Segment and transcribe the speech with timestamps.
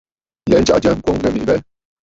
[0.49, 1.57] Yɛ̀ʼɛ̀ ntsaʼà jya ŋkwòŋ ŋghɛ mèʼê abɛɛ.